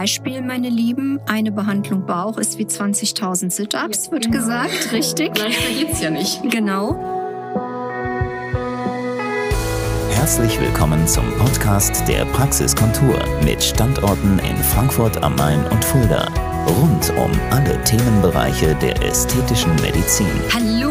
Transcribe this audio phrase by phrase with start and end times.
[0.00, 5.36] Beispiel, meine Lieben, eine Behandlung Bauch ist wie 20.000 Sit-Ups, wird gesagt, richtig?
[5.36, 6.40] Leichter geht's ja nicht.
[6.50, 6.96] Genau.
[10.08, 16.28] Herzlich willkommen zum Podcast der Praxiskontur mit Standorten in Frankfurt am Main und Fulda.
[16.66, 20.30] Rund um alle Themenbereiche der ästhetischen Medizin.
[20.54, 20.89] Hallo,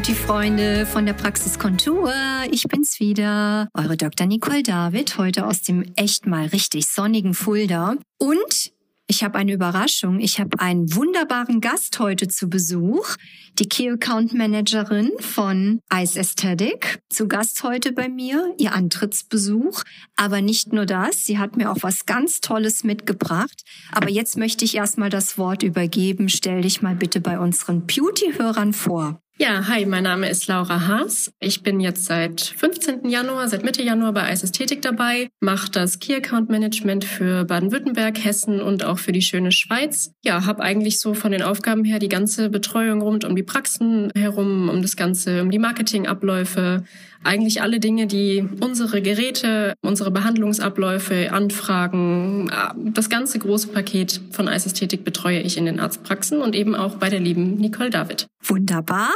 [0.00, 2.10] Beauty-Freunde von der Praxiskontur.
[2.50, 4.26] Ich bin's wieder, eure Dr.
[4.26, 7.96] Nicole David, heute aus dem echt mal richtig sonnigen Fulda.
[8.18, 8.72] Und
[9.08, 10.18] ich habe eine Überraschung.
[10.18, 13.16] Ich habe einen wunderbaren Gast heute zu Besuch.
[13.58, 17.00] Die Key Account Managerin von Ice Aesthetic.
[17.10, 18.54] Zu Gast heute bei mir.
[18.56, 19.82] Ihr Antrittsbesuch.
[20.16, 21.24] Aber nicht nur das.
[21.24, 23.64] Sie hat mir auch was ganz Tolles mitgebracht.
[23.92, 26.30] Aber jetzt möchte ich erstmal das Wort übergeben.
[26.30, 29.20] Stell dich mal bitte bei unseren Beauty-Hörern vor.
[29.42, 31.32] Ja, hi, mein Name ist Laura Haas.
[31.40, 33.08] Ich bin jetzt seit 15.
[33.08, 38.22] Januar, seit Mitte Januar bei Eis Ästhetik dabei, mache das Key Account Management für Baden-Württemberg,
[38.22, 40.12] Hessen und auch für die schöne Schweiz.
[40.22, 44.12] Ja, habe eigentlich so von den Aufgaben her die ganze Betreuung rund um die Praxen
[44.14, 46.84] herum, um das Ganze, um die Marketingabläufe,
[47.22, 55.04] eigentlich alle Dinge, die unsere Geräte, unsere Behandlungsabläufe, Anfragen, das ganze große Paket von Eisästhetik
[55.04, 58.26] betreue ich in den Arztpraxen und eben auch bei der lieben Nicole David.
[58.42, 59.10] Wunderbar.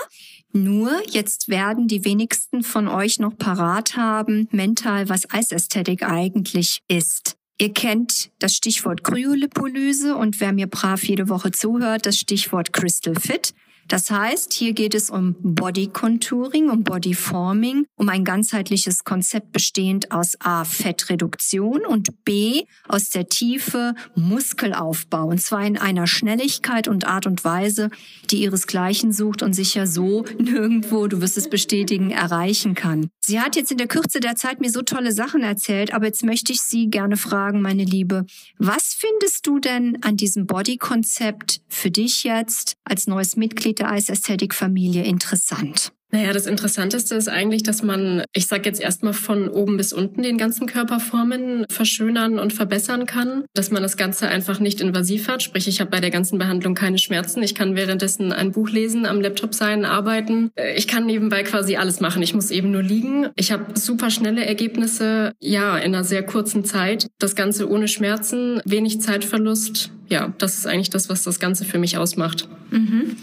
[0.52, 7.36] Nur jetzt werden die wenigsten von euch noch parat haben, mental, was Eisästhetik eigentlich ist.
[7.58, 13.14] Ihr kennt das Stichwort Kryolipolyse und wer mir brav jede Woche zuhört, das Stichwort Crystal
[13.14, 13.54] Fit.
[13.88, 19.52] Das heißt, hier geht es um Body Contouring, um Body Forming, um ein ganzheitliches Konzept
[19.52, 25.26] bestehend aus A, Fettreduktion und B, aus der Tiefe Muskelaufbau.
[25.26, 27.90] Und zwar in einer Schnelligkeit und Art und Weise,
[28.30, 33.08] die ihresgleichen sucht und sich ja so nirgendwo, du wirst es bestätigen, erreichen kann.
[33.20, 36.24] Sie hat jetzt in der Kürze der Zeit mir so tolle Sachen erzählt, aber jetzt
[36.24, 38.26] möchte ich Sie gerne fragen, meine Liebe,
[38.58, 43.96] was findest du denn an diesem Body-Konzept für dich jetzt als neues Mitglied Mitglied der
[43.96, 45.92] Ice Aesthetic Familie interessant?
[46.10, 50.22] Naja, das Interessanteste ist eigentlich, dass man, ich sage jetzt erstmal von oben bis unten
[50.22, 53.42] den ganzen Körperformen verschönern und verbessern kann.
[53.52, 55.42] Dass man das Ganze einfach nicht invasiv hat.
[55.42, 57.42] Sprich, ich habe bei der ganzen Behandlung keine Schmerzen.
[57.42, 60.52] Ich kann währenddessen ein Buch lesen, am Laptop sein, arbeiten.
[60.76, 62.22] Ich kann nebenbei quasi alles machen.
[62.22, 63.30] Ich muss eben nur liegen.
[63.34, 67.08] Ich habe super schnelle Ergebnisse, ja, in einer sehr kurzen Zeit.
[67.18, 69.90] Das Ganze ohne Schmerzen, wenig Zeitverlust.
[70.08, 72.48] Ja, das ist eigentlich das, was das Ganze für mich ausmacht.
[72.70, 73.16] Mhm.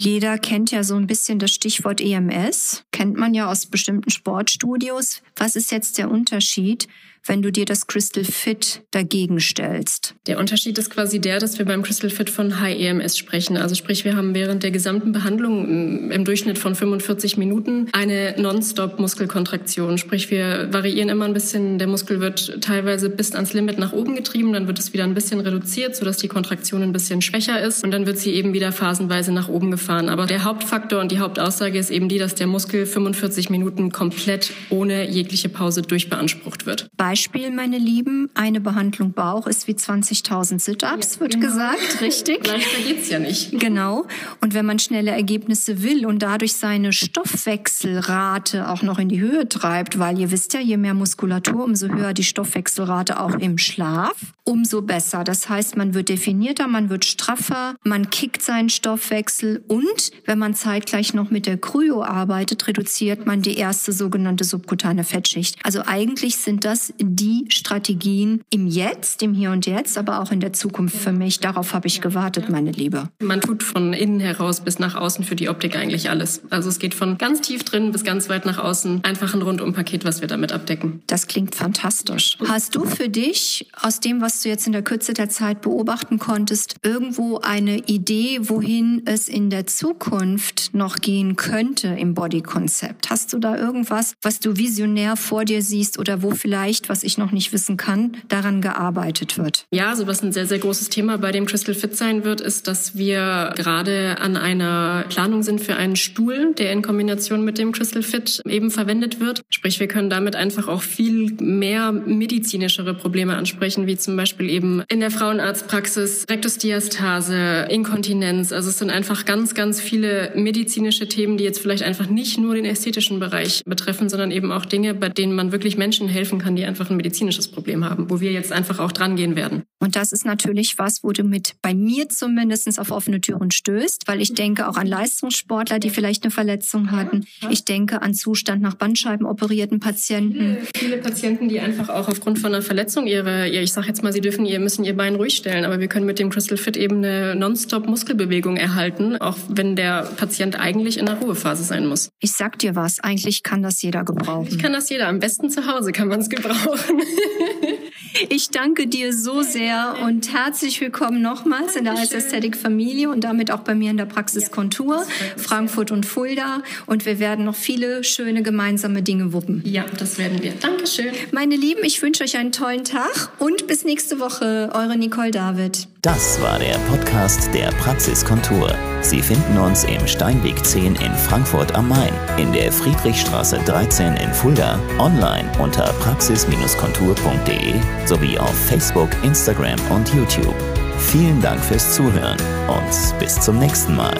[0.00, 5.22] Jeder kennt ja so ein bisschen das Stichwort EMS, kennt man ja aus bestimmten Sportstudios.
[5.34, 6.86] Was ist jetzt der Unterschied
[7.24, 10.14] wenn du dir das Crystal Fit dagegen stellst?
[10.26, 13.56] Der Unterschied ist quasi der, dass wir beim Crystal Fit von High EMS sprechen.
[13.56, 18.98] Also sprich, wir haben während der gesamten Behandlung im Durchschnitt von 45 Minuten eine Non-Stop
[18.98, 19.98] Muskelkontraktion.
[19.98, 21.78] Sprich, wir variieren immer ein bisschen.
[21.78, 25.14] Der Muskel wird teilweise bis ans Limit nach oben getrieben, dann wird es wieder ein
[25.14, 28.72] bisschen reduziert, sodass die Kontraktion ein bisschen schwächer ist und dann wird sie eben wieder
[28.72, 30.08] phasenweise nach oben gefahren.
[30.08, 34.52] Aber der Hauptfaktor und die Hauptaussage ist eben die, dass der Muskel 45 Minuten komplett
[34.70, 36.88] ohne jegliche Pause durchbeansprucht wird.
[37.08, 41.46] Beispiel, meine Lieben, eine Behandlung Bauch ist wie 20.000 Sit-Ups, ja, wird genau.
[41.46, 42.46] gesagt, richtig?
[42.46, 43.58] Leichter geht's ja nicht.
[43.58, 44.04] Genau.
[44.42, 49.48] Und wenn man schnelle Ergebnisse will und dadurch seine Stoffwechselrate auch noch in die Höhe
[49.48, 54.16] treibt, weil ihr wisst ja, je mehr Muskulatur, umso höher die Stoffwechselrate auch im Schlaf,
[54.44, 55.24] umso besser.
[55.24, 60.54] Das heißt, man wird definierter, man wird straffer, man kickt seinen Stoffwechsel und wenn man
[60.54, 65.56] zeitgleich noch mit der Kryo arbeitet, reduziert man die erste sogenannte subkutane Fettschicht.
[65.62, 70.40] Also eigentlich sind das die Strategien im Jetzt, im Hier und Jetzt, aber auch in
[70.40, 71.40] der Zukunft für mich.
[71.40, 73.08] Darauf habe ich gewartet, meine Liebe.
[73.20, 76.42] Man tut von innen heraus bis nach außen für die Optik eigentlich alles.
[76.50, 79.04] Also es geht von ganz tief drin bis ganz weit nach außen.
[79.04, 81.02] Einfach ein Rundumpaket, was wir damit abdecken.
[81.06, 82.36] Das klingt fantastisch.
[82.46, 86.18] Hast du für dich aus dem, was du jetzt in der Kürze der Zeit beobachten
[86.18, 93.10] konntest, irgendwo eine Idee, wohin es in der Zukunft noch gehen könnte im Bodykonzept?
[93.10, 97.18] Hast du da irgendwas, was du visionär vor dir siehst oder wo vielleicht was ich
[97.18, 99.66] noch nicht wissen kann, daran gearbeitet wird?
[99.70, 102.68] Ja, also was ein sehr, sehr großes Thema bei dem Crystal Fit sein wird, ist,
[102.68, 107.72] dass wir gerade an einer Planung sind für einen Stuhl, der in Kombination mit dem
[107.72, 109.42] Crystal Fit eben verwendet wird.
[109.50, 114.82] Sprich, wir können damit einfach auch viel mehr medizinischere Probleme ansprechen, wie zum Beispiel eben
[114.88, 118.52] in der Frauenarztpraxis Rektusdiastase, Inkontinenz.
[118.52, 122.54] Also es sind einfach ganz, ganz viele medizinische Themen, die jetzt vielleicht einfach nicht nur
[122.54, 126.56] den ästhetischen Bereich betreffen, sondern eben auch Dinge, bei denen man wirklich Menschen helfen kann,
[126.56, 129.64] die einfach einfach ein medizinisches Problem haben, wo wir jetzt einfach auch dran gehen werden.
[129.80, 134.04] Und das ist natürlich was, wo du mit bei mir zumindest auf offene Türen stößt,
[134.06, 137.26] weil ich denke auch an Leistungssportler, die vielleicht eine Verletzung hatten.
[137.50, 140.58] Ich denke an Zustand nach Bandscheiben operierten Patienten.
[140.74, 144.12] Viele, viele Patienten, die einfach auch aufgrund von einer Verletzung ihre, ich sag jetzt mal,
[144.12, 146.76] sie dürfen, ihr müssen ihr Bein ruhig stellen, aber wir können mit dem Crystal Fit
[146.76, 152.10] eben eine nonstop Muskelbewegung erhalten, auch wenn der Patient eigentlich in der Ruhephase sein muss.
[152.20, 154.48] Ich sag dir was, eigentlich kann das jeder gebrauchen.
[154.50, 155.08] Ich kann das jeder.
[155.08, 156.67] Am besten zu Hause kann man es gebrauchen.
[158.30, 163.60] Ich danke dir so sehr und herzlich willkommen nochmals in der Ästhetik-Familie und damit auch
[163.60, 165.06] bei mir in der Praxis Kontur,
[165.36, 166.62] Frankfurt und Fulda.
[166.86, 169.62] Und wir werden noch viele schöne gemeinsame Dinge wuppen.
[169.64, 170.52] Ja, das werden wir.
[170.52, 171.12] Dankeschön.
[171.32, 174.70] Meine Lieben, ich wünsche euch einen tollen Tag und bis nächste Woche.
[174.74, 175.86] Eure Nicole David.
[176.02, 178.72] Das war der Podcast der Praxiskontur.
[179.00, 184.32] Sie finden uns im Steinweg 10 in Frankfurt am Main, in der Friedrichstraße 13 in
[184.32, 187.74] Fulda, online unter praxis-kontur.de
[188.06, 190.54] sowie auf Facebook, Instagram und YouTube.
[190.98, 194.16] Vielen Dank fürs Zuhören und bis zum nächsten Mal.